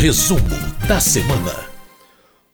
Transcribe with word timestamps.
Resumo 0.00 0.40
da 0.88 0.98
semana. 0.98 1.54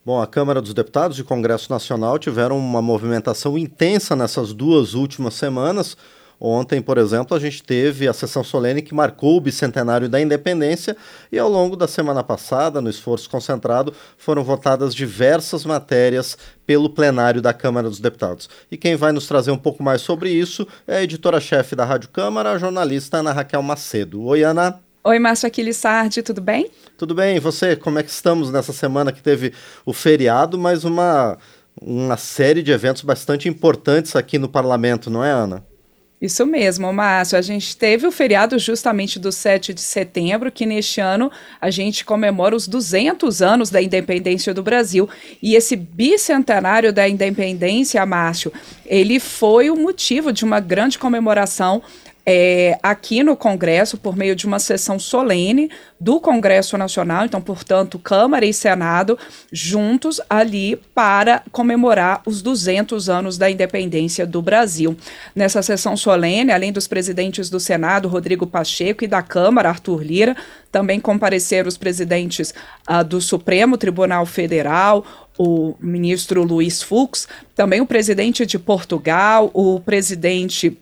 Bom, 0.05 0.21
a 0.21 0.27
Câmara 0.27 0.61
dos 0.61 0.73
Deputados 0.73 1.17
e 1.17 1.21
o 1.21 1.25
Congresso 1.25 1.71
Nacional 1.71 2.19
tiveram 2.19 2.59
uma 2.59 2.81
movimentação 2.81 3.57
intensa 3.57 4.17
nessas 4.17 4.51
duas 4.51 4.93
últimas 4.93 5.35
semanas. 5.35 5.95
Ontem, 6.41 6.81
por 6.81 6.97
exemplo, 6.97 7.37
a 7.37 7.39
gente 7.39 7.63
teve 7.63 8.05
a 8.05 8.11
sessão 8.11 8.43
solene 8.43 8.81
que 8.81 8.93
marcou 8.93 9.37
o 9.37 9.39
bicentenário 9.39 10.09
da 10.09 10.19
independência 10.19 10.97
e 11.31 11.39
ao 11.39 11.47
longo 11.47 11.77
da 11.77 11.87
semana 11.87 12.21
passada, 12.21 12.81
no 12.81 12.89
esforço 12.89 13.29
concentrado, 13.29 13.93
foram 14.17 14.43
votadas 14.43 14.93
diversas 14.93 15.63
matérias 15.63 16.37
pelo 16.65 16.89
plenário 16.89 17.41
da 17.41 17.53
Câmara 17.53 17.87
dos 17.87 18.01
Deputados. 18.01 18.49
E 18.69 18.75
quem 18.75 18.97
vai 18.97 19.13
nos 19.13 19.25
trazer 19.25 19.51
um 19.51 19.57
pouco 19.57 19.81
mais 19.81 20.01
sobre 20.01 20.29
isso 20.29 20.67
é 20.85 20.97
a 20.97 21.03
editora-chefe 21.03 21.77
da 21.77 21.85
Rádio 21.85 22.09
Câmara, 22.09 22.51
a 22.51 22.57
jornalista 22.57 23.19
Ana 23.19 23.31
Raquel 23.31 23.63
Macedo. 23.63 24.21
Oi, 24.25 24.43
Ana. 24.43 24.85
Oi, 25.07 25.19
Márcio 25.19 25.47
Aquiles 25.47 25.77
Sardi, 25.77 26.21
tudo 26.21 26.41
bem? 26.41 26.69
Tudo 26.97 27.15
bem, 27.15 27.37
e 27.37 27.39
você? 27.39 27.77
Como 27.77 27.97
é 27.97 28.03
que 28.03 28.09
estamos 28.09 28.51
nessa 28.51 28.73
semana 28.73 29.09
que 29.09 29.23
teve 29.23 29.53
o 29.85 29.93
feriado, 29.93 30.57
mas 30.57 30.83
uma, 30.83 31.37
uma 31.81 32.17
série 32.17 32.61
de 32.61 32.73
eventos 32.73 33.03
bastante 33.03 33.47
importantes 33.47 34.17
aqui 34.17 34.37
no 34.37 34.49
parlamento, 34.49 35.09
não 35.09 35.23
é, 35.23 35.31
Ana? 35.31 35.65
Isso 36.19 36.45
mesmo, 36.45 36.91
Márcio. 36.91 37.37
A 37.37 37.41
gente 37.41 37.77
teve 37.77 38.05
o 38.05 38.11
feriado 38.11 38.59
justamente 38.59 39.17
do 39.17 39.31
7 39.31 39.73
de 39.73 39.79
setembro, 39.79 40.51
que 40.51 40.65
neste 40.65 40.99
ano 40.99 41.31
a 41.61 41.69
gente 41.69 42.03
comemora 42.03 42.55
os 42.55 42.67
200 42.67 43.41
anos 43.41 43.69
da 43.69 43.81
independência 43.81 44.53
do 44.53 44.63
Brasil. 44.63 45.07
E 45.41 45.55
esse 45.55 45.75
bicentenário 45.75 46.91
da 46.91 47.07
independência, 47.07 48.03
Márcio, 48.05 48.51
ele 48.85 49.19
foi 49.19 49.69
o 49.69 49.75
motivo 49.77 50.33
de 50.33 50.43
uma 50.43 50.59
grande 50.59 50.99
comemoração 50.99 51.83
é, 52.29 52.77
aqui 52.83 53.23
no 53.23 53.37
Congresso 53.37 53.97
por 53.97 54.17
meio 54.17 54.35
de 54.35 54.45
uma 54.45 54.59
sessão 54.59 54.99
solene 54.99 55.71
do 55.97 56.19
Congresso 56.19 56.77
Nacional, 56.77 57.23
então, 57.23 57.39
portanto, 57.39 57.97
Câmara 57.97 58.45
e 58.45 58.53
Senado 58.53 59.17
juntos 59.49 60.19
ali 60.29 60.75
para 60.93 61.41
comemorar 61.53 62.21
os 62.25 62.41
200 62.41 63.07
anos 63.07 63.37
da 63.37 63.49
independência 63.49 64.27
do 64.27 64.41
Brasil. 64.41 64.97
Nessa 65.33 65.61
sessão 65.61 65.95
solene, 65.95 66.51
além 66.51 66.73
dos 66.73 66.85
presidentes 66.85 67.49
do 67.49 67.61
Senado, 67.61 68.09
Rodrigo 68.09 68.45
Pacheco, 68.45 69.05
e 69.05 69.07
da 69.07 69.21
Câmara, 69.21 69.69
Arthur 69.69 70.03
Lira, 70.03 70.35
também 70.69 70.99
compareceram 70.99 71.69
os 71.69 71.77
presidentes 71.77 72.53
uh, 72.89 73.05
do 73.05 73.21
Supremo 73.21 73.77
Tribunal 73.77 74.25
Federal, 74.25 75.05
o 75.37 75.75
ministro 75.79 76.43
Luiz 76.43 76.83
Fux, 76.83 77.25
também 77.55 77.79
o 77.79 77.85
presidente 77.85 78.45
de 78.45 78.59
Portugal, 78.59 79.49
o 79.53 79.79
presidente 79.79 80.77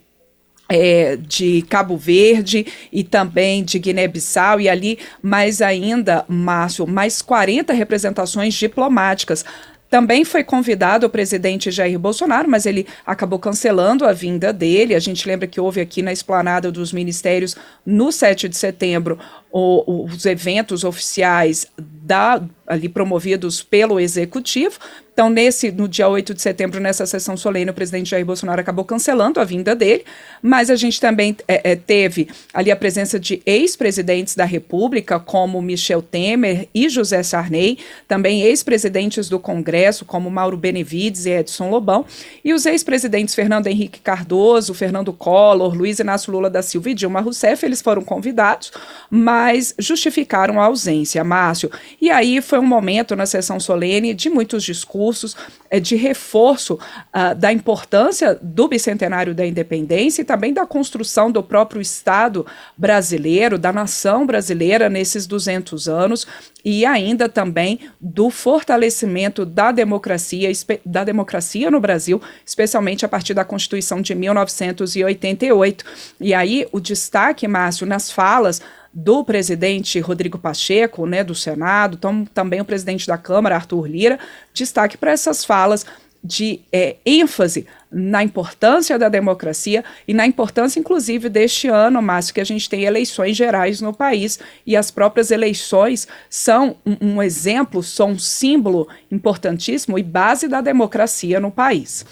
é, 0.70 1.18
de 1.18 1.62
Cabo 1.64 1.98
Verde 1.98 2.66
e 2.92 3.04
também 3.04 3.64
de 3.64 3.80
Guiné-Bissau, 3.80 4.60
e 4.60 4.70
ali 4.70 5.00
mais 5.22 5.62
ainda, 5.62 6.26
Márcio, 6.28 6.88
mais 6.88 7.22
40 7.22 7.74
representações 7.74 8.54
diplomáticas. 8.54 9.46
Também 9.90 10.26
foi 10.26 10.44
convidado 10.44 11.06
o 11.06 11.10
presidente 11.10 11.72
Jair 11.72 11.98
Bolsonaro, 11.98 12.50
mas 12.50 12.66
ele 12.66 12.88
acabou 13.06 13.38
cancelando 13.38 14.06
a 14.06 14.12
vinda 14.12 14.52
dele. 14.52 14.96
A 14.96 15.00
gente 15.00 15.28
lembra 15.28 15.48
que 15.48 15.62
houve 15.62 15.80
aqui 15.80 16.02
na 16.02 16.12
esplanada 16.12 16.72
dos 16.72 16.92
ministérios, 16.92 17.56
no 17.86 18.12
7 18.12 18.50
de 18.50 18.58
setembro, 18.58 19.20
os 19.58 20.26
eventos 20.26 20.84
oficiais 20.84 21.66
da, 21.78 22.42
ali 22.68 22.90
promovidos 22.90 23.64
pelo 23.64 24.02
executivo. 24.02 24.78
Então, 25.16 25.30
nesse, 25.30 25.72
no 25.72 25.88
dia 25.88 26.10
8 26.10 26.34
de 26.34 26.42
setembro, 26.42 26.82
nessa 26.82 27.06
sessão 27.06 27.38
solene, 27.38 27.72
o 27.72 27.74
presidente 27.74 28.10
Jair 28.10 28.26
Bolsonaro 28.26 28.60
acabou 28.60 28.84
cancelando 28.84 29.40
a 29.40 29.46
vinda 29.46 29.74
dele, 29.74 30.04
mas 30.42 30.70
a 30.70 30.76
gente 30.76 31.00
também 31.00 31.38
é, 31.48 31.72
é, 31.72 31.76
teve 31.78 32.28
ali 32.54 32.70
a 32.70 32.76
presença 32.76 33.18
de 33.18 33.42
ex-presidentes 33.46 34.36
da 34.36 34.44
República, 34.44 35.18
como 35.18 35.62
Michel 35.62 36.02
Temer 36.02 36.68
e 36.76 36.90
José 36.90 37.24
Sarney, 37.24 37.80
também 38.10 38.42
ex-presidentes 38.42 39.30
do 39.30 39.40
Congresso, 39.40 40.04
como 40.04 40.30
Mauro 40.30 40.58
Benevides 40.58 41.26
e 41.26 41.30
Edson 41.30 41.70
Lobão, 41.70 42.06
e 42.44 42.54
os 42.54 42.66
ex-presidentes 42.66 43.34
Fernando 43.34 43.68
Henrique 43.68 44.02
Cardoso, 44.02 44.74
Fernando 44.74 45.14
Collor, 45.14 45.74
Luiz 45.74 45.98
Inácio 46.00 46.34
Lula 46.34 46.50
da 46.50 46.62
Silva 46.62 46.90
e 46.90 46.94
Dilma 46.94 47.22
Rousseff, 47.22 47.66
eles 47.66 47.82
foram 47.82 48.02
convidados, 48.02 48.70
mas 49.10 49.45
justificaram 49.78 50.60
a 50.60 50.66
ausência, 50.66 51.24
Márcio. 51.24 51.72
E 52.02 52.10
aí 52.10 52.42
foi 52.42 52.60
um 52.60 52.66
momento 52.66 53.16
na 53.16 53.26
sessão 53.26 53.60
solene 53.60 54.14
de 54.14 54.30
muitos 54.30 54.64
discursos 54.64 55.36
é, 55.70 55.80
de 55.80 55.96
reforço 55.96 56.76
uh, 56.76 57.36
da 57.36 57.52
importância 57.52 58.38
do 58.42 58.68
bicentenário 58.68 59.34
da 59.34 59.46
independência 59.46 60.22
e 60.22 60.26
também 60.26 60.54
da 60.54 60.66
construção 60.66 61.32
do 61.32 61.44
próprio 61.44 61.82
Estado 61.82 62.46
brasileiro, 62.78 63.58
da 63.58 63.74
nação 63.74 64.26
brasileira 64.26 64.90
nesses 64.90 65.28
200 65.28 65.90
anos 65.90 66.28
e 66.64 66.84
ainda 66.84 67.30
também 67.30 67.80
do 68.02 68.30
fortalecimento 68.30 69.46
da 69.46 69.72
democracia, 69.72 70.52
da 70.84 71.04
democracia 71.04 71.70
no 71.70 71.80
Brasil, 71.80 72.20
especialmente 72.46 73.06
a 73.06 73.10
partir 73.10 73.36
da 73.36 73.46
Constituição 73.46 74.02
de 74.02 74.16
1988. 74.16 75.86
E 76.20 76.34
aí 76.34 76.68
o 76.72 76.80
destaque, 76.80 77.48
Márcio, 77.48 77.86
nas 77.86 78.12
falas 78.12 78.62
do 78.96 79.26
presidente 79.26 80.00
Rodrigo 80.00 80.38
Pacheco, 80.38 81.06
né, 81.06 81.22
do 81.22 81.36
Senado, 81.36 81.98
então, 81.98 82.24
também 82.24 82.62
o 82.62 82.66
presidente 82.66 83.06
da 83.06 83.18
Câmara, 83.18 83.56
Arthur 83.56 83.88
Lira, 83.88 84.18
destaque 84.54 84.98
para 84.98 85.12
essas 85.12 85.44
falas 85.44 85.86
de 86.24 86.62
é, 86.72 86.96
ênfase 87.06 87.68
na 87.92 88.24
importância 88.24 88.98
da 88.98 89.10
democracia 89.10 89.84
e 90.08 90.14
na 90.14 90.26
importância, 90.26 90.80
inclusive, 90.80 91.30
deste 91.30 91.68
ano, 91.68 92.02
Márcio, 92.02 92.34
que 92.34 92.42
a 92.42 92.46
gente 92.46 92.70
tem 92.70 92.84
eleições 92.84 93.38
gerais 93.38 93.80
no 93.80 93.94
país 93.94 94.40
e 94.66 94.76
as 94.76 94.90
próprias 94.90 95.30
eleições 95.30 96.08
são 96.30 96.78
um, 96.86 97.16
um 97.16 97.22
exemplo, 97.22 97.84
são 97.84 98.12
um 98.12 98.20
símbolo 98.20 98.88
importantíssimo 99.12 100.00
e 100.00 100.04
base 100.04 100.48
da 100.48 100.62
democracia 100.62 101.40
no 101.40 101.52
país 101.52 102.06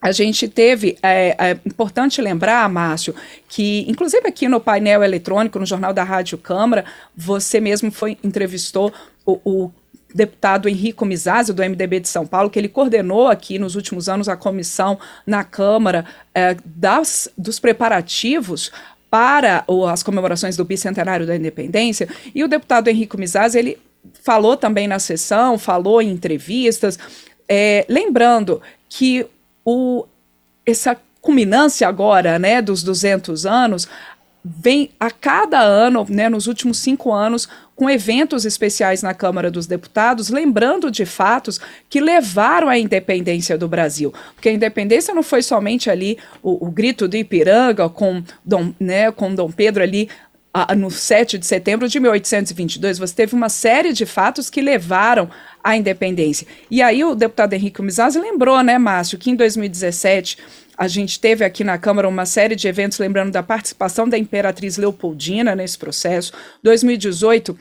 a 0.00 0.12
gente 0.12 0.48
teve, 0.48 0.96
é, 1.02 1.36
é, 1.38 1.58
importante 1.66 2.22
lembrar, 2.22 2.68
Márcio, 2.68 3.14
que 3.48 3.84
inclusive 3.88 4.26
aqui 4.26 4.48
no 4.48 4.60
painel 4.60 5.02
eletrônico, 5.02 5.58
no 5.58 5.66
Jornal 5.66 5.92
da 5.92 6.02
Rádio 6.02 6.38
Câmara, 6.38 6.84
você 7.14 7.60
mesmo 7.60 7.90
foi 7.90 8.16
entrevistou 8.24 8.92
o, 9.26 9.40
o 9.44 9.72
deputado 10.14 10.68
Henrico 10.68 11.04
Mizazzi, 11.04 11.52
do 11.52 11.62
MDB 11.62 12.00
de 12.00 12.08
São 12.08 12.26
Paulo, 12.26 12.50
que 12.50 12.58
ele 12.58 12.68
coordenou 12.68 13.28
aqui 13.28 13.58
nos 13.58 13.76
últimos 13.76 14.08
anos 14.08 14.28
a 14.28 14.36
comissão 14.36 14.98
na 15.26 15.44
Câmara 15.44 16.04
é, 16.34 16.56
das, 16.64 17.28
dos 17.36 17.60
preparativos 17.60 18.72
para 19.10 19.64
o, 19.66 19.86
as 19.86 20.02
comemorações 20.02 20.56
do 20.56 20.64
bicentenário 20.64 21.26
da 21.26 21.36
independência, 21.36 22.08
e 22.34 22.42
o 22.42 22.48
deputado 22.48 22.88
Henrico 22.88 23.18
Mizazzi, 23.18 23.58
ele 23.58 23.78
falou 24.22 24.56
também 24.56 24.88
na 24.88 24.98
sessão, 24.98 25.58
falou 25.58 26.00
em 26.00 26.10
entrevistas, 26.10 26.98
é, 27.48 27.84
lembrando 27.88 28.62
que 28.88 29.26
o, 29.64 30.06
essa 30.64 30.96
culminância 31.20 31.86
agora, 31.86 32.38
né, 32.38 32.62
dos 32.62 32.82
200 32.82 33.44
anos, 33.46 33.88
vem 34.42 34.90
a 34.98 35.10
cada 35.10 35.60
ano, 35.60 36.06
né, 36.08 36.28
nos 36.28 36.46
últimos 36.46 36.78
cinco 36.78 37.12
anos, 37.12 37.48
com 37.76 37.88
eventos 37.88 38.44
especiais 38.44 39.02
na 39.02 39.14
Câmara 39.14 39.50
dos 39.50 39.66
Deputados, 39.66 40.28
lembrando 40.28 40.90
de 40.90 41.04
fatos 41.04 41.60
que 41.88 42.00
levaram 42.00 42.68
à 42.68 42.78
independência 42.78 43.56
do 43.56 43.68
Brasil. 43.68 44.12
Porque 44.34 44.48
a 44.48 44.52
independência 44.52 45.14
não 45.14 45.22
foi 45.22 45.42
somente 45.42 45.90
ali 45.90 46.18
o, 46.42 46.66
o 46.66 46.70
grito 46.70 47.06
do 47.06 47.16
Ipiranga 47.16 47.88
com 47.88 48.22
Dom, 48.44 48.74
né, 48.78 49.10
com 49.10 49.34
Dom 49.34 49.50
Pedro 49.50 49.82
ali 49.82 50.08
no 50.76 50.90
7 50.90 51.38
de 51.38 51.46
setembro 51.46 51.88
de 51.88 52.00
1822, 52.00 52.98
você 52.98 53.14
teve 53.14 53.34
uma 53.34 53.48
série 53.48 53.92
de 53.92 54.04
fatos 54.04 54.50
que 54.50 54.60
levaram 54.60 55.30
à 55.62 55.76
independência. 55.76 56.46
E 56.70 56.82
aí 56.82 57.04
o 57.04 57.14
deputado 57.14 57.52
Henrique 57.52 57.80
Mizazzi 57.80 58.18
lembrou, 58.18 58.60
né, 58.62 58.76
Márcio, 58.76 59.18
que 59.18 59.30
em 59.30 59.36
2017 59.36 60.38
a 60.76 60.88
gente 60.88 61.20
teve 61.20 61.44
aqui 61.44 61.62
na 61.62 61.76
Câmara 61.76 62.08
uma 62.08 62.24
série 62.24 62.56
de 62.56 62.66
eventos 62.66 62.98
lembrando 62.98 63.30
da 63.30 63.42
participação 63.42 64.08
da 64.08 64.16
Imperatriz 64.16 64.78
Leopoldina 64.78 65.54
nesse 65.54 65.76
processo. 65.76 66.32
2018 66.62 67.56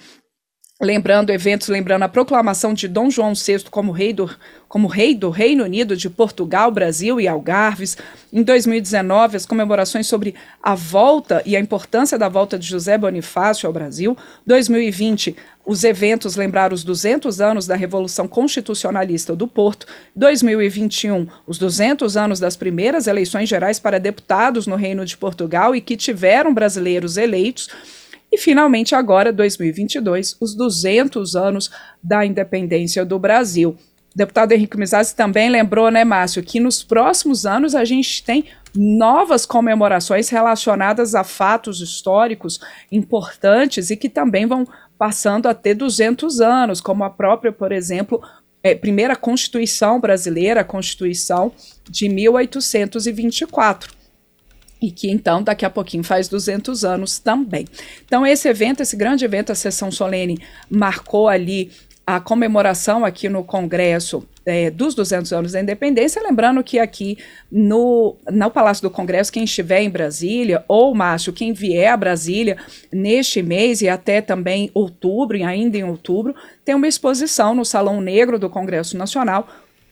lembrando 0.82 1.30
eventos, 1.30 1.68
lembrando 1.68 2.04
a 2.04 2.10
proclamação 2.10 2.74
de 2.74 2.88
Dom 2.88 3.10
João 3.10 3.34
VI 3.34 3.66
como 3.70 3.92
rei 3.92 4.14
do, 4.14 4.34
como 4.70 4.88
rei 4.88 5.14
do 5.14 5.30
Reino 5.30 5.66
Unido 5.66 5.96
de 5.96 6.10
Portugal, 6.10 6.72
Brasil 6.72 7.20
e 7.20 7.28
Algarves. 7.28 7.98
Em 8.32 8.42
2019, 8.42 9.36
as 9.36 9.46
comemorações 9.46 10.08
sobre 10.08 10.36
a 10.64 10.76
volta 10.76 11.44
e 11.46 11.58
a 11.58 11.60
importância 11.60 12.18
da 12.18 12.30
volta 12.30 12.58
de 12.58 12.66
José 12.66 12.98
Bonifácio 12.98 13.68
ao 13.68 13.74
Brasil. 13.74 14.16
2020, 14.46 15.36
os 15.66 15.84
eventos 15.84 16.38
lembraram 16.38 16.74
os 16.74 16.86
200 16.86 17.42
anos 17.42 17.68
da 17.68 17.76
Revolução 17.76 18.26
Constitucionalista 18.26 19.36
do 19.36 19.50
Porto. 19.50 19.86
2021, 20.16 21.28
os 21.46 21.58
200 21.58 22.16
anos 22.16 22.40
das 22.40 22.56
primeiras 22.56 23.06
eleições 23.06 23.50
gerais 23.50 23.82
para 23.82 24.00
deputados 24.00 24.66
no 24.66 24.78
Reino 24.78 25.04
de 25.04 25.18
Portugal 25.18 25.76
e 25.76 25.82
que 25.82 25.98
tiveram 25.98 26.54
brasileiros 26.54 27.18
eleitos. 27.18 27.68
E 28.32 28.38
finalmente 28.38 28.94
agora, 28.94 29.34
2022, 29.34 30.38
os 30.40 30.56
200 30.56 31.36
anos 31.36 31.72
da 32.02 32.26
independência 32.26 33.04
do 33.04 33.18
Brasil. 33.18 33.76
O 34.14 34.18
deputado 34.18 34.52
Henrique 34.52 34.78
Mizazzi 34.78 35.16
também 35.16 35.50
lembrou, 35.50 35.90
né, 35.90 36.04
Márcio, 36.04 36.44
que 36.44 36.60
nos 36.60 36.84
próximos 36.84 37.46
anos 37.46 37.74
a 37.74 37.84
gente 37.86 38.24
tem 38.24 38.46
novas 38.76 39.46
comemorações 39.46 40.30
relacionadas 40.30 41.16
a 41.16 41.24
fatos 41.24 41.82
históricos 41.82 42.60
importantes 42.92 43.90
e 43.90 43.98
que 43.98 44.10
também 44.10 44.46
vão 44.46 44.68
passando 44.98 45.48
a 45.48 45.54
ter 45.54 45.74
200 45.74 46.42
anos, 46.42 46.82
como 46.82 47.04
a 47.04 47.10
própria, 47.10 47.52
por 47.52 47.72
exemplo, 47.72 48.22
é, 48.62 48.76
primeira 48.76 49.16
Constituição 49.16 50.00
brasileira, 50.00 50.62
a 50.62 50.66
Constituição 50.66 51.52
de 51.90 52.10
1824 52.10 53.99
e 54.82 54.92
que 54.92 55.10
então 55.10 55.44
daqui 55.44 55.66
a 55.66 55.70
pouquinho 55.70 56.04
faz 56.04 56.28
200 56.28 56.86
anos 56.86 57.20
também. 57.20 57.68
Então 58.06 58.26
esse 58.26 58.48
evento, 58.48 58.82
esse 58.82 58.96
grande 58.96 59.26
evento, 59.26 59.52
a 59.52 59.56
sessão 59.56 59.92
solene, 59.92 60.40
marcou 60.70 61.28
ali 61.28 61.72
a 62.06 62.20
comemoração 62.20 63.06
aqui 63.06 63.30
no 63.30 63.44
Congresso 63.44 64.28
é, 64.44 64.72
dos 64.72 64.96
200 64.96 65.32
anos 65.32 65.52
da 65.52 65.62
independência, 65.62 66.24
lembrando 66.24 66.64
que 66.64 66.80
aqui 66.80 67.20
no, 67.52 68.16
no 68.32 68.50
Palácio 68.50 68.82
do 68.82 68.90
Congresso, 68.90 69.32
quem 69.32 69.44
estiver 69.44 69.82
em 69.82 69.92
Brasília, 69.92 70.66
ou 70.68 70.96
Márcio, 70.96 71.32
quem 71.32 71.54
vier 71.54 71.92
a 71.92 71.96
Brasília 71.96 72.58
neste 72.92 73.44
mês 73.44 73.82
e 73.82 73.88
até 73.88 74.22
também 74.22 74.72
outubro, 74.74 75.38
e 75.38 75.44
ainda 75.44 75.78
em 75.78 75.84
outubro, 75.84 76.34
tem 76.66 76.74
uma 76.74 76.88
exposição 76.88 77.54
no 77.54 77.64
Salão 77.64 78.02
Negro 78.02 78.40
do 78.40 78.50
Congresso 78.50 78.98
Nacional, 78.98 79.48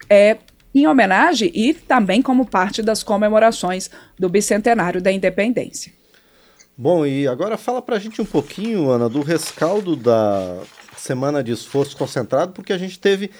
é, 0.10 0.38
em 0.82 0.88
homenagem 0.88 1.52
e 1.54 1.74
também 1.74 2.22
como 2.22 2.46
parte 2.46 2.82
das 2.82 3.04
comemorações 3.04 3.90
do 4.18 4.30
bicentenário 4.30 5.02
da 5.02 5.12
independência. 5.12 5.92
Bom, 6.78 7.06
e 7.06 7.28
agora 7.28 7.58
fala 7.58 7.82
para 7.82 7.96
a 7.96 8.00
gente 8.00 8.22
um 8.22 8.26
pouquinho, 8.26 8.90
Ana, 8.90 9.10
do 9.10 9.22
rescaldo 9.22 9.96
da 9.96 10.60
semana 10.96 11.44
de 11.44 11.52
esforço 11.52 11.98
concentrado, 11.98 12.52
porque 12.52 12.72
a 12.72 12.78
gente 12.78 13.00
teve 13.00 13.32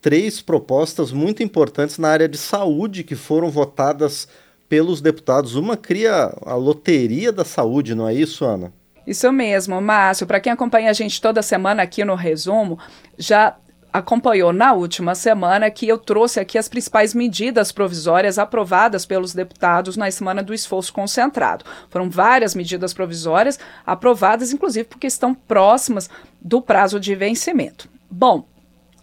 três 0.00 0.40
propostas 0.40 1.12
muito 1.12 1.42
importantes 1.42 1.98
na 1.98 2.08
área 2.08 2.28
de 2.28 2.38
saúde 2.38 3.04
que 3.04 3.14
foram 3.14 3.50
votadas 3.50 4.28
pelos 4.68 5.00
deputados. 5.00 5.54
Uma 5.54 5.76
cria 5.76 6.34
a 6.44 6.54
loteria 6.54 7.32
da 7.32 7.44
saúde, 7.44 7.94
não 7.94 8.08
é 8.08 8.14
isso, 8.14 8.44
Ana? 8.44 8.72
Isso 9.06 9.30
mesmo, 9.32 9.80
Márcio. 9.80 10.26
Para 10.26 10.40
quem 10.40 10.52
acompanha 10.52 10.90
a 10.90 10.92
gente 10.92 11.20
toda 11.20 11.42
semana 11.42 11.82
aqui 11.82 12.04
no 12.04 12.14
resumo, 12.14 12.78
já 13.16 13.56
acompanhou 13.92 14.52
na 14.52 14.72
última 14.72 15.14
semana 15.14 15.70
que 15.70 15.88
eu 15.88 15.98
trouxe 15.98 16.38
aqui 16.38 16.58
as 16.58 16.68
principais 16.68 17.14
medidas 17.14 17.72
provisórias 17.72 18.38
aprovadas 18.38 19.06
pelos 19.06 19.34
deputados 19.34 19.96
na 19.96 20.10
semana 20.10 20.42
do 20.42 20.54
esforço 20.54 20.92
concentrado. 20.92 21.64
Foram 21.90 22.10
várias 22.10 22.54
medidas 22.54 22.92
provisórias 22.92 23.58
aprovadas, 23.86 24.52
inclusive 24.52 24.88
porque 24.88 25.06
estão 25.06 25.34
próximas 25.34 26.08
do 26.40 26.60
prazo 26.60 27.00
de 27.00 27.14
vencimento. 27.14 27.88
Bom, 28.10 28.46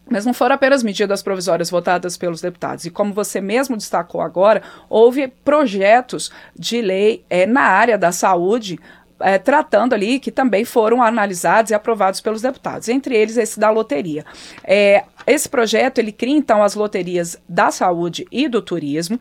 mas 0.09 0.25
não 0.25 0.33
foram 0.33 0.55
apenas 0.55 0.83
medidas 0.83 1.23
provisórias 1.23 1.69
votadas 1.69 2.15
pelos 2.15 2.41
deputados. 2.41 2.85
E 2.85 2.91
como 2.91 3.13
você 3.13 3.41
mesmo 3.41 3.75
destacou 3.75 4.21
agora, 4.21 4.61
houve 4.87 5.27
projetos 5.27 6.31
de 6.57 6.81
lei 6.81 7.25
é, 7.29 7.45
na 7.45 7.61
área 7.61 7.97
da 7.97 8.11
saúde 8.11 8.79
é, 9.25 9.39
tratando 9.39 9.93
ali, 9.93 10.19
que 10.19 10.29
também 10.29 10.63
foram 10.63 11.01
analisados 11.01 11.71
e 11.71 11.73
aprovados 11.73 12.21
pelos 12.21 12.43
deputados, 12.43 12.87
entre 12.87 13.15
eles 13.17 13.37
esse 13.37 13.59
da 13.59 13.71
loteria. 13.71 14.23
É, 14.63 15.03
esse 15.25 15.49
projeto, 15.49 15.97
ele 15.97 16.11
cria 16.11 16.37
então 16.37 16.61
as 16.61 16.75
loterias 16.75 17.35
da 17.49 17.71
saúde 17.71 18.27
e 18.31 18.47
do 18.47 18.61
turismo, 18.61 19.19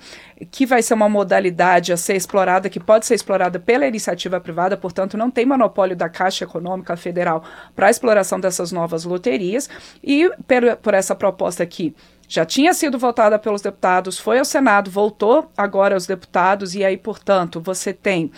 que 0.50 0.66
vai 0.66 0.82
ser 0.82 0.92
uma 0.92 1.08
modalidade 1.08 1.90
a 1.90 1.96
ser 1.96 2.16
explorada, 2.16 2.68
que 2.68 2.78
pode 2.78 3.06
ser 3.06 3.14
explorada 3.14 3.58
pela 3.58 3.86
iniciativa 3.86 4.38
privada, 4.38 4.76
portanto 4.76 5.16
não 5.16 5.30
tem 5.30 5.46
monopólio 5.46 5.96
da 5.96 6.10
Caixa 6.10 6.44
Econômica 6.44 6.98
Federal 6.98 7.42
para 7.74 7.86
a 7.86 7.90
exploração 7.90 8.38
dessas 8.38 8.70
novas 8.70 9.06
loterias, 9.06 9.70
e 10.02 10.30
por, 10.46 10.76
por 10.82 10.92
essa 10.92 11.14
proposta 11.14 11.62
aqui, 11.62 11.94
já 12.28 12.44
tinha 12.44 12.74
sido 12.74 12.98
votada 12.98 13.38
pelos 13.38 13.62
deputados, 13.62 14.18
foi 14.18 14.38
ao 14.38 14.44
Senado, 14.44 14.90
voltou 14.90 15.50
agora 15.56 15.94
aos 15.94 16.06
deputados, 16.06 16.74
e 16.74 16.84
aí, 16.84 16.98
portanto, 16.98 17.58
você 17.58 17.92
tem 17.94 18.30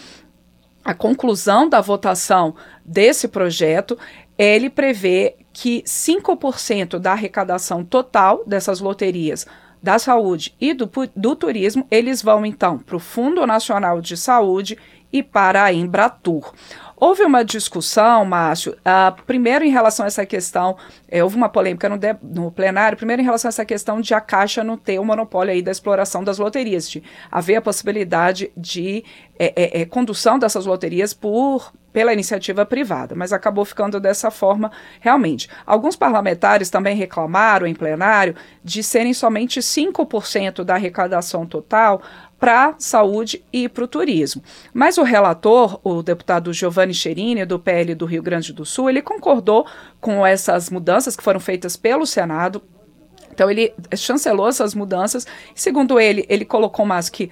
a 0.87 0.95
conclusão 0.95 1.69
da 1.69 1.81
votação 1.81 2.55
desse 2.85 3.27
projeto, 3.27 3.99
ele 4.39 4.71
prevê 4.71 5.35
que 5.53 5.83
5% 5.83 7.01
da 7.01 7.11
arrecadação 7.11 7.85
total 7.85 8.45
dessas 8.47 8.79
loterias 8.79 9.45
da 9.83 9.99
saúde 9.99 10.55
e 10.61 10.73
do, 10.73 10.89
do 11.17 11.35
turismo, 11.35 11.85
eles 11.91 12.23
vão 12.23 12.47
então 12.47 12.79
para 12.79 12.95
o 12.95 13.01
Fundo 13.01 13.45
Nacional 13.45 14.01
de 14.01 14.17
Saúde 14.17 14.79
e 15.13 15.25
para 15.25 15.65
a 15.65 15.73
Embratur. 15.73 16.53
Houve 16.99 17.25
uma 17.25 17.45
discussão, 17.45 18.25
Márcio, 18.25 18.73
uh, 18.73 19.23
primeiro 19.27 19.63
em 19.63 19.71
relação 19.71 20.05
a 20.05 20.07
essa 20.07 20.25
questão, 20.25 20.79
é, 21.09 21.23
houve 21.23 21.37
uma 21.37 21.49
polêmica 21.49 21.91
no, 21.91 21.99
de, 21.99 22.17
no, 22.23 22.51
plenário, 22.51 22.97
primeiro 22.97 23.21
em 23.21 23.25
relação 23.25 23.49
a 23.49 23.51
essa 23.51 23.67
questão 23.67 24.01
de 24.01 24.15
a 24.15 24.21
Caixa 24.21 24.65
não 24.65 24.79
ter 24.79 24.99
o 24.99 25.05
monopólio 25.05 25.53
aí 25.53 25.61
da 25.61 25.71
exploração 25.71 26.25
das 26.25 26.39
loterias, 26.39 26.89
de 26.89 27.03
haver 27.31 27.57
a 27.57 27.61
possibilidade 27.61 28.51
de 28.57 29.05
é, 29.39 29.83
é, 29.83 29.85
condução 29.85 30.39
dessas 30.39 30.65
loterias 30.65 31.13
por 31.13 31.71
pela 31.97 32.13
iniciativa 32.13 32.67
privada, 32.67 33.15
mas 33.15 33.33
acabou 33.33 33.65
ficando 33.65 33.99
dessa 33.99 34.31
forma 34.31 34.71
realmente. 35.01 35.49
Alguns 35.65 35.97
parlamentares 35.97 36.69
também 36.69 36.95
reclamaram 36.95 37.67
em 37.67 37.75
plenário 37.75 38.37
de 38.63 38.83
serem 38.83 39.15
somente 39.15 39.61
5% 39.61 40.63
da 40.63 40.75
arrecadação 40.75 41.47
total 41.47 42.03
para 42.39 42.69
a 42.69 42.75
saúde 42.79 43.43
e 43.53 43.69
para 43.69 43.85
o 43.85 43.89
turismo. 43.89 44.43
Mas 44.73 44.99
o 44.99 45.03
relator, 45.03 45.81
o 45.83 46.03
deputado 46.03 46.53
Giovanni 46.53 46.95
Cherini, 46.95 47.45
do 47.45 47.59
PL 47.59 47.95
do 47.95 48.07
Rio 48.07 48.23
Grande 48.23 48.53
do 48.53 48.65
Sul, 48.65 48.91
ele 48.91 49.03
concordou 49.03 49.67
com 50.01 50.25
essas 50.25 50.71
mudanças 50.71 51.17
que 51.17 51.23
foram 51.23 51.41
feitas 51.41 51.77
pelo 51.77 52.07
Senado. 52.07 52.63
Então 53.33 53.51
ele 53.51 53.75
chancelou 53.95 54.49
essas 54.49 54.75
mudanças. 54.75 55.27
Segundo 55.55 55.99
ele, 55.99 56.25
ele 56.29 56.45
colocou 56.45 56.87
mais 56.87 57.09
que 57.09 57.31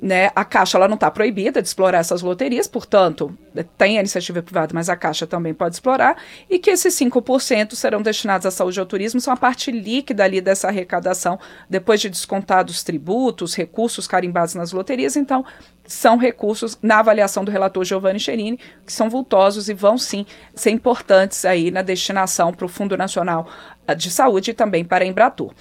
né, 0.00 0.30
a 0.34 0.44
Caixa 0.44 0.78
ela 0.78 0.86
não 0.86 0.94
está 0.94 1.10
proibida 1.10 1.60
de 1.60 1.68
explorar 1.68 1.98
essas 1.98 2.22
loterias, 2.22 2.66
portanto, 2.66 3.36
tem 3.76 3.96
a 3.96 4.00
iniciativa 4.00 4.42
privada, 4.42 4.72
mas 4.72 4.88
a 4.88 4.96
Caixa 4.96 5.26
também 5.26 5.52
pode 5.52 5.74
explorar, 5.74 6.16
e 6.48 6.58
que 6.58 6.70
esses 6.70 6.94
5% 6.94 7.74
serão 7.74 8.00
destinados 8.00 8.46
à 8.46 8.50
saúde 8.50 8.78
e 8.78 8.80
ao 8.80 8.86
turismo, 8.86 9.20
são 9.20 9.32
a 9.32 9.36
parte 9.36 9.70
líquida 9.70 10.24
ali 10.24 10.40
dessa 10.40 10.68
arrecadação, 10.68 11.38
depois 11.68 12.00
de 12.00 12.08
descontados 12.08 12.82
tributos, 12.82 13.54
recursos 13.54 14.06
carimbados 14.06 14.54
nas 14.54 14.72
loterias, 14.72 15.16
então 15.16 15.44
são 15.84 16.18
recursos 16.18 16.78
na 16.82 16.98
avaliação 16.98 17.44
do 17.44 17.50
relator 17.50 17.82
Giovanni 17.84 18.20
Cherini, 18.20 18.60
que 18.84 18.92
são 18.92 19.08
vultosos 19.08 19.68
e 19.68 19.74
vão 19.74 19.96
sim 19.96 20.26
ser 20.54 20.70
importantes 20.70 21.44
aí 21.44 21.70
na 21.70 21.82
destinação 21.82 22.52
para 22.52 22.66
o 22.66 22.68
Fundo 22.68 22.96
Nacional 22.96 23.48
de 23.96 24.10
Saúde 24.10 24.50
e 24.50 24.54
também 24.54 24.84
para 24.84 25.04
a 25.04 25.06
Embratur. 25.06 25.52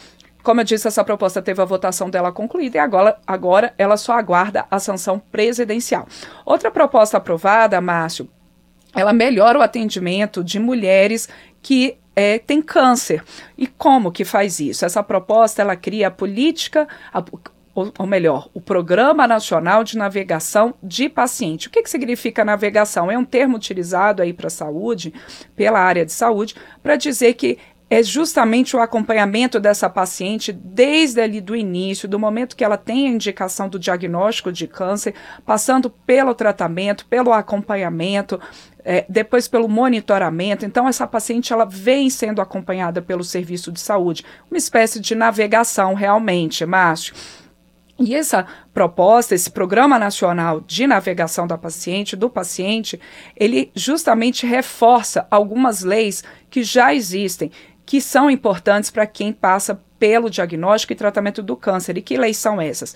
Como 0.48 0.62
eu 0.62 0.64
disse, 0.64 0.88
essa 0.88 1.04
proposta 1.04 1.42
teve 1.42 1.62
a 1.62 1.66
votação 1.66 2.10
dela 2.10 2.32
concluída 2.32 2.78
e 2.78 2.80
agora, 2.80 3.18
agora 3.28 3.74
ela 3.78 3.98
só 3.98 4.14
aguarda 4.14 4.66
a 4.72 4.80
sanção 4.80 5.20
presidencial. 5.20 6.08
Outra 6.46 6.72
proposta 6.72 7.18
aprovada, 7.18 7.82
Márcio, 7.82 8.30
ela 8.96 9.12
melhora 9.12 9.60
o 9.60 9.62
atendimento 9.62 10.42
de 10.42 10.58
mulheres 10.58 11.28
que 11.62 11.98
é, 12.16 12.40
têm 12.40 12.62
câncer. 12.62 13.26
E 13.58 13.68
como 13.68 14.10
que 14.10 14.24
faz 14.24 14.62
isso? 14.62 14.86
Essa 14.86 15.04
proposta 15.04 15.62
ela 15.62 15.76
cria 15.76 16.08
a 16.08 16.12
política, 16.12 16.88
a, 17.14 17.22
ou, 17.76 18.08
melhor, 18.08 18.50
o 18.54 18.62
Programa 18.62 19.28
Nacional 19.28 19.84
de 19.84 19.98
Navegação 19.98 20.74
de 20.82 21.10
Paciente. 21.10 21.68
O 21.68 21.70
que, 21.70 21.84
que 21.84 21.90
significa 21.90 22.46
navegação? 22.46 23.12
É 23.12 23.18
um 23.18 23.26
termo 23.26 23.58
utilizado 23.58 24.22
aí 24.22 24.32
para 24.32 24.50
saúde, 24.50 25.14
pela 25.58 25.82
área 25.82 26.06
de 26.06 26.14
saúde, 26.14 26.56
para 26.82 26.96
dizer 26.96 27.34
que 27.34 27.60
é 27.90 28.04
justamente 28.04 28.76
o 28.76 28.82
acompanhamento 28.82 29.60
dessa 29.60 29.90
paciente 29.90 30.52
desde 30.52 31.22
ali 31.22 31.40
do 31.40 31.56
início, 31.56 32.08
do 32.08 32.20
momento 32.20 32.56
que 32.56 32.64
ela 32.64 32.78
tem 32.78 33.08
a 33.08 33.12
indicação 33.12 33.70
do 33.70 33.80
diagnóstico 33.80 34.52
de 34.52 34.68
câncer, 34.68 35.14
passando 35.46 35.90
pelo 35.90 36.36
tratamento, 36.36 37.06
pelo 37.06 37.32
acompanhamento, 37.32 38.40
é, 38.84 39.06
depois 39.08 39.48
pelo 39.48 39.70
monitoramento. 39.70 40.66
Então, 40.66 40.88
essa 40.88 41.08
paciente 41.08 41.54
ela 41.54 41.66
vem 41.66 42.10
sendo 42.10 42.42
acompanhada 42.42 43.02
pelo 43.02 43.24
serviço 43.24 43.72
de 43.72 43.80
saúde, 43.80 44.26
uma 44.52 44.58
espécie 44.58 45.00
de 45.00 45.16
navegação 45.16 45.94
realmente, 45.94 46.66
Márcio. 46.66 47.14
E 48.00 48.14
essa 48.14 48.46
proposta, 48.74 49.34
esse 49.34 49.50
Programa 49.50 49.98
Nacional 49.98 50.62
de 50.62 50.86
Navegação 50.86 51.48
da 51.48 51.58
Paciente, 51.58 52.16
do 52.16 52.30
paciente, 52.30 53.00
ele 53.36 53.72
justamente 53.74 54.46
reforça 54.46 55.26
algumas 55.32 55.82
leis 55.82 56.24
que 56.48 56.62
já 56.62 56.94
existem 56.94 57.52
que 57.88 58.02
são 58.02 58.30
importantes 58.30 58.92
para 58.92 59.08
quem 59.08 59.32
passa 59.32 59.82
pelo 59.98 60.30
diagnóstico 60.30 60.92
e 60.92 60.96
tratamento 60.96 61.42
do 61.42 61.56
câncer. 61.56 61.98
E 61.98 62.02
que 62.02 62.18
leis 62.18 62.36
são 62.36 62.62
essas? 62.62 62.94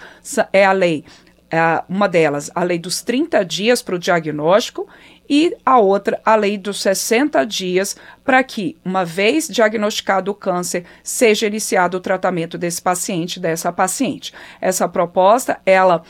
É 0.51 0.65
a 0.65 0.73
lei, 0.73 1.05
é 1.49 1.81
uma 1.87 2.09
delas, 2.09 2.51
a 2.53 2.61
lei 2.61 2.77
dos 2.77 3.01
30 3.01 3.43
dias 3.45 3.81
para 3.81 3.95
o 3.95 3.99
diagnóstico 3.99 4.87
e 5.29 5.55
a 5.65 5.79
outra, 5.79 6.19
a 6.25 6.35
lei 6.35 6.57
dos 6.57 6.81
60 6.81 7.45
dias, 7.45 7.95
para 8.21 8.43
que, 8.43 8.77
uma 8.83 9.05
vez 9.05 9.47
diagnosticado 9.47 10.29
o 10.29 10.35
câncer, 10.35 10.83
seja 11.01 11.47
iniciado 11.47 11.95
o 11.95 12.01
tratamento 12.01 12.57
desse 12.57 12.81
paciente, 12.81 13.39
dessa 13.39 13.71
paciente. 13.71 14.33
Essa 14.59 14.89
proposta, 14.89 15.57
ela 15.65 16.03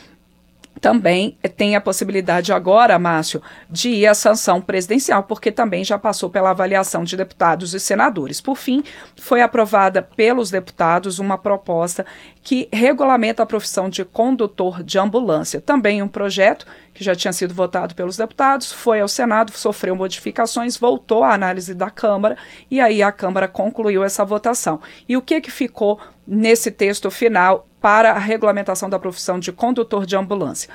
também 0.80 1.38
tem 1.56 1.76
a 1.76 1.80
possibilidade 1.80 2.52
agora, 2.52 2.98
Márcio, 2.98 3.40
de 3.70 3.90
ir 3.90 4.06
à 4.06 4.14
sanção 4.14 4.60
presidencial, 4.60 5.22
porque 5.22 5.52
também 5.52 5.84
já 5.84 5.98
passou 5.98 6.28
pela 6.28 6.50
avaliação 6.50 7.04
de 7.04 7.16
deputados 7.16 7.72
e 7.72 7.78
senadores. 7.78 8.40
Por 8.40 8.56
fim, 8.56 8.82
foi 9.16 9.42
aprovada 9.42 10.02
pelos 10.02 10.50
deputados 10.50 11.18
uma 11.18 11.38
proposta 11.38 12.04
que 12.42 12.68
regulamenta 12.72 13.42
a 13.42 13.46
profissão 13.46 13.88
de 13.88 14.04
condutor 14.04 14.82
de 14.82 14.98
ambulância. 14.98 15.60
Também 15.60 16.02
um 16.02 16.08
projeto 16.08 16.66
que 16.92 17.04
já 17.04 17.14
tinha 17.14 17.32
sido 17.32 17.54
votado 17.54 17.94
pelos 17.94 18.16
deputados, 18.16 18.72
foi 18.72 19.00
ao 19.00 19.08
Senado, 19.08 19.52
sofreu 19.52 19.94
modificações, 19.94 20.76
voltou 20.76 21.22
à 21.22 21.32
análise 21.32 21.74
da 21.74 21.90
Câmara 21.90 22.36
e 22.70 22.80
aí 22.80 23.02
a 23.02 23.12
Câmara 23.12 23.46
concluiu 23.46 24.02
essa 24.02 24.24
votação. 24.24 24.80
E 25.08 25.16
o 25.16 25.22
que 25.22 25.40
que 25.40 25.50
ficou 25.50 26.00
nesse 26.26 26.70
texto 26.70 27.10
final 27.10 27.68
para 27.82 28.12
a 28.12 28.18
regulamentação 28.18 28.88
da 28.88 28.98
profissão 28.98 29.40
de 29.40 29.50
condutor 29.50 30.06
de 30.06 30.16
ambulância. 30.16 30.70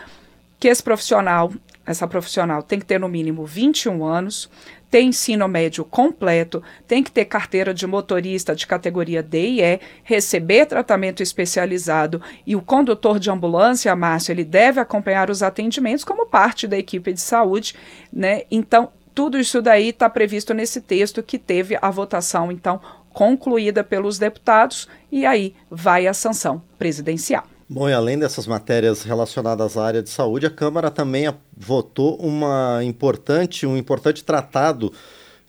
Que 0.60 0.68
esse 0.68 0.84
profissional, 0.84 1.54
essa 1.86 2.08
profissional 2.08 2.62
tem 2.62 2.80
que 2.80 2.86
ter 2.86 3.00
no 3.00 3.08
mínimo 3.08 3.46
21 3.46 4.04
anos, 4.04 4.50
ter 4.92 5.02
ensino 5.02 5.48
médio 5.48 5.86
completo, 5.86 6.62
tem 6.88 7.04
que 7.04 7.12
ter 7.12 7.26
carteira 7.26 7.74
de 7.74 7.88
motorista 7.88 8.56
de 8.56 8.68
categoria 8.68 9.24
D 9.24 9.50
e 9.50 9.62
E, 9.62 9.80
receber 10.04 10.66
tratamento 10.66 11.24
especializado 11.24 12.22
e 12.46 12.56
o 12.56 12.62
condutor 12.62 13.20
de 13.20 13.30
ambulância, 13.30 13.96
Márcio, 13.96 14.34
ele 14.34 14.44
deve 14.44 14.80
acompanhar 14.80 15.30
os 15.30 15.42
atendimentos 15.42 16.04
como 16.04 16.26
parte 16.26 16.68
da 16.68 16.78
equipe 16.78 17.14
de 17.14 17.22
saúde, 17.22 17.76
né? 18.12 18.44
Então, 18.52 18.90
tudo 19.14 19.40
isso 19.40 19.62
daí 19.62 19.90
está 19.90 20.10
previsto 20.10 20.54
nesse 20.54 20.80
texto 20.82 21.24
que 21.24 21.40
teve 21.40 21.78
a 21.82 21.90
votação, 21.90 22.52
então, 22.52 22.80
concluída 23.18 23.84
pelos 23.84 24.20
deputados 24.20 24.88
e 25.12 25.26
aí 25.26 25.56
vai 25.72 26.06
a 26.06 26.14
sanção 26.14 26.62
presidencial. 26.78 27.44
Bom, 27.68 27.90
e 27.90 27.94
além 27.94 28.20
dessas 28.20 28.46
matérias 28.46 29.02
relacionadas 29.02 29.76
à 29.76 29.84
área 29.84 30.04
de 30.04 30.10
saúde, 30.12 30.46
a 30.46 30.52
Câmara 30.52 30.92
também 30.92 31.28
votou 31.58 32.16
uma 32.18 32.80
importante, 32.84 33.66
um 33.66 33.76
importante 33.76 34.24
tratado 34.24 34.94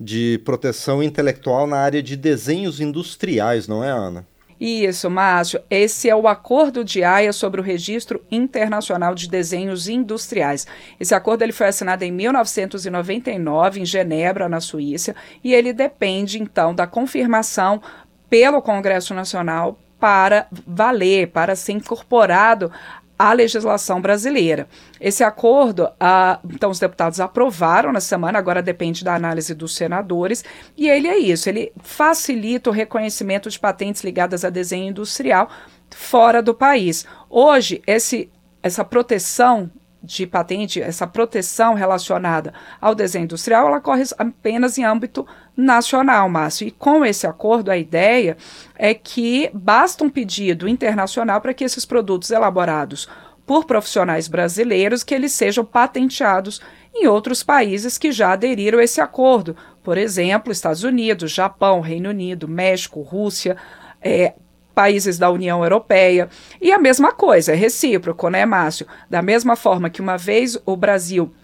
de 0.01 0.41
proteção 0.47 1.03
intelectual 1.03 1.67
na 1.67 1.77
área 1.77 2.03
de 2.03 2.17
desenhos 2.17 2.81
industriais, 2.81 3.69
não 3.69 3.85
é, 3.85 3.91
Ana? 3.91 4.27
Isso, 4.61 5.09
Márcio. 5.09 5.61
Esse 5.71 6.11
é 6.11 6.17
o 6.17 6.27
Acordo 6.27 6.85
de 6.85 7.05
Haia 7.05 7.33
sobre 7.33 7.61
o 7.61 7.65
Registro 7.65 8.25
Internacional 8.31 9.15
de 9.15 9.29
Desenhos 9.29 9.89
Industriais. 9.89 10.67
Esse 10.99 11.15
acordo 11.15 11.43
ele 11.43 11.53
foi 11.53 11.69
assinado 11.69 12.03
em 12.03 12.11
1999 12.11 13.81
em 13.81 13.85
Genebra, 13.85 14.49
na 14.49 14.61
Suíça, 14.61 15.15
e 15.45 15.55
ele 15.55 15.73
depende 15.73 16.43
então 16.43 16.75
da 16.75 16.87
confirmação 16.87 17.81
pelo 18.29 18.61
Congresso 18.61 19.15
Nacional 19.15 19.79
para 20.01 20.47
valer, 20.67 21.29
para 21.29 21.55
ser 21.55 21.73
incorporado 21.73 22.71
à 23.19 23.33
legislação 23.33 24.01
brasileira. 24.01 24.69
Esse 25.01 25.25
acordo, 25.25 25.91
ah, 25.99 26.39
então, 26.49 26.71
os 26.71 26.79
deputados 26.79 27.19
aprovaram 27.19 27.93
na 27.93 28.01
semana, 28.01 28.39
agora 28.39 28.63
depende 28.63 29.03
da 29.03 29.15
análise 29.15 29.55
dos 29.55 29.75
senadores, 29.75 30.45
e 30.77 30.89
ele 30.89 31.09
é 31.09 31.19
isso: 31.19 31.49
ele 31.49 31.73
facilita 31.83 32.71
o 32.71 32.73
reconhecimento 32.73 33.51
de 33.51 33.59
patentes 33.59 34.05
ligadas 34.05 34.45
a 34.45 34.51
desenho 34.51 34.89
industrial 34.89 35.51
fora 35.91 36.43
do 36.43 36.55
país. 36.55 37.07
Hoje, 37.29 37.83
esse, 37.87 38.31
essa 38.63 38.85
proteção 38.85 39.71
de 40.09 40.27
patente, 40.27 40.81
essa 40.81 41.07
proteção 41.07 41.75
relacionada 41.75 42.55
ao 42.81 42.95
desenho 42.95 43.25
industrial, 43.25 43.67
ela 43.67 43.79
corre 43.79 44.05
apenas 44.17 44.79
em 44.79 44.85
âmbito 44.85 45.27
nacional, 45.55 46.31
Márcio. 46.31 46.67
E 46.67 46.71
com 46.71 47.05
esse 47.05 47.27
acordo, 47.27 47.71
a 47.71 47.77
ideia 47.77 48.39
é 48.75 48.95
que 48.95 49.51
basta 49.53 50.03
um 50.03 50.09
pedido 50.09 50.67
internacional 50.67 51.43
para 51.43 51.53
que 51.53 51.63
esses 51.63 51.85
produtos 51.85 52.31
elaborados 52.31 53.07
por 53.47 53.67
profissionais 53.67 54.29
brasileiros 54.29 55.05
que 55.05 55.15
eles 55.15 55.33
sejam 55.33 55.63
patenteados 55.63 56.61
em 56.95 57.07
outros 57.07 57.43
países 57.43 57.99
que 57.99 58.11
já 58.11 58.33
aderiram 58.33 58.79
a 58.79 58.85
esse 58.85 59.03
acordo. 59.03 59.55
Por 59.83 59.99
exemplo, 59.99 60.51
Estados 60.51 60.85
Unidos, 60.85 61.33
Japão, 61.33 61.81
Reino 61.81 62.09
Unido, 62.09 62.49
México, 62.49 63.03
Rússia, 63.03 63.59
é, 64.01 64.33
países 64.79 65.19
da 65.19 65.29
União 65.29 65.65
Europeia. 65.65 66.29
E 66.61 66.71
a 66.71 66.79
mesma 66.79 67.11
coisa, 67.11 67.51
é 67.51 67.57
recíproco, 67.57 68.29
né, 68.29 68.47
Márcio? 68.47 68.87
Da 69.11 69.21
mesma 69.21 69.57
forma 69.57 69.91
que 69.91 70.01
uma 70.01 70.17
vez 70.17 70.57
o 70.65 70.77
Brasil 70.77 71.35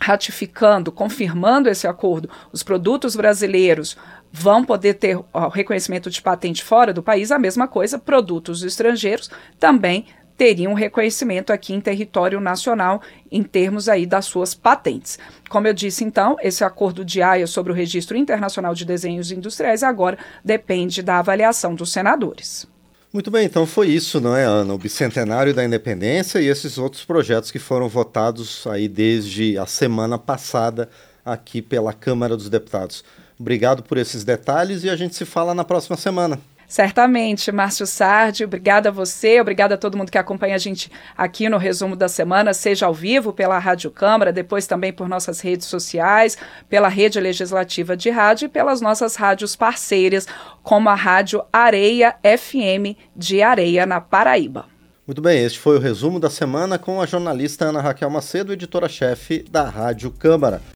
ratificando, 0.00 0.90
confirmando 0.90 1.68
esse 1.68 1.86
acordo, 1.86 2.30
os 2.50 2.62
produtos 2.62 3.14
brasileiros 3.16 3.98
vão 4.32 4.64
poder 4.64 4.94
ter 4.94 5.14
o 5.14 5.48
reconhecimento 5.48 6.08
de 6.08 6.22
patente 6.22 6.64
fora 6.64 6.90
do 6.90 7.02
país, 7.02 7.30
a 7.30 7.38
mesma 7.38 7.68
coisa, 7.68 7.98
produtos 7.98 8.62
estrangeiros 8.62 9.30
também 9.60 10.06
teriam 10.36 10.74
reconhecimento 10.74 11.52
aqui 11.52 11.72
em 11.72 11.80
território 11.80 12.40
nacional 12.40 13.00
em 13.30 13.42
termos 13.42 13.88
aí 13.88 14.06
das 14.06 14.24
suas 14.24 14.54
patentes. 14.54 15.18
Como 15.48 15.66
eu 15.66 15.74
disse 15.74 16.04
então, 16.04 16.36
esse 16.42 16.64
acordo 16.64 17.04
de 17.04 17.22
AIA 17.22 17.46
sobre 17.46 17.72
o 17.72 17.74
Registro 17.74 18.16
Internacional 18.16 18.74
de 18.74 18.84
Desenhos 18.84 19.30
Industriais 19.30 19.82
agora 19.82 20.18
depende 20.44 21.02
da 21.02 21.18
avaliação 21.18 21.74
dos 21.74 21.92
senadores. 21.92 22.66
Muito 23.12 23.30
bem, 23.30 23.46
então 23.46 23.64
foi 23.64 23.90
isso, 23.90 24.20
não 24.20 24.36
é, 24.36 24.42
Ana? 24.44 24.74
O 24.74 24.78
bicentenário 24.78 25.54
da 25.54 25.64
independência 25.64 26.40
e 26.40 26.48
esses 26.48 26.78
outros 26.78 27.04
projetos 27.04 27.52
que 27.52 27.60
foram 27.60 27.88
votados 27.88 28.66
aí 28.66 28.88
desde 28.88 29.56
a 29.56 29.66
semana 29.66 30.18
passada 30.18 30.88
aqui 31.24 31.62
pela 31.62 31.92
Câmara 31.92 32.36
dos 32.36 32.50
Deputados. 32.50 33.04
Obrigado 33.38 33.84
por 33.84 33.98
esses 33.98 34.24
detalhes 34.24 34.82
e 34.82 34.90
a 34.90 34.96
gente 34.96 35.14
se 35.14 35.24
fala 35.24 35.54
na 35.54 35.64
próxima 35.64 35.96
semana. 35.96 36.40
Certamente, 36.74 37.52
Márcio 37.52 37.86
Sardi, 37.86 38.42
obrigada 38.42 38.88
a 38.88 38.92
você, 38.92 39.40
obrigada 39.40 39.76
a 39.76 39.78
todo 39.78 39.96
mundo 39.96 40.10
que 40.10 40.18
acompanha 40.18 40.56
a 40.56 40.58
gente 40.58 40.90
aqui 41.16 41.48
no 41.48 41.56
resumo 41.56 41.94
da 41.94 42.08
semana, 42.08 42.52
seja 42.52 42.86
ao 42.86 42.92
vivo 42.92 43.32
pela 43.32 43.60
Rádio 43.60 43.92
Câmara, 43.92 44.32
depois 44.32 44.66
também 44.66 44.92
por 44.92 45.08
nossas 45.08 45.38
redes 45.38 45.68
sociais, 45.68 46.36
pela 46.68 46.88
rede 46.88 47.20
legislativa 47.20 47.96
de 47.96 48.10
rádio 48.10 48.46
e 48.46 48.48
pelas 48.48 48.80
nossas 48.80 49.14
rádios 49.14 49.54
parceiras, 49.54 50.26
como 50.64 50.88
a 50.88 50.96
Rádio 50.96 51.44
Areia 51.52 52.16
FM 52.24 52.98
de 53.14 53.40
Areia, 53.40 53.86
na 53.86 54.00
Paraíba. 54.00 54.66
Muito 55.06 55.22
bem, 55.22 55.44
este 55.44 55.60
foi 55.60 55.76
o 55.76 55.80
resumo 55.80 56.18
da 56.18 56.28
semana 56.28 56.76
com 56.76 57.00
a 57.00 57.06
jornalista 57.06 57.66
Ana 57.66 57.80
Raquel 57.80 58.10
Macedo, 58.10 58.52
editora-chefe 58.52 59.44
da 59.48 59.62
Rádio 59.62 60.10
Câmara. 60.10 60.60